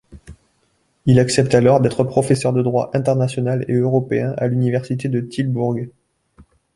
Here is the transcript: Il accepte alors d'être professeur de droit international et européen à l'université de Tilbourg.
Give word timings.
Il 1.05 1.19
accepte 1.19 1.53
alors 1.53 1.79
d'être 1.79 2.03
professeur 2.03 2.53
de 2.53 2.63
droit 2.63 2.89
international 2.95 3.65
et 3.67 3.75
européen 3.75 4.33
à 4.37 4.47
l'université 4.47 5.09
de 5.09 5.21
Tilbourg. 5.21 5.77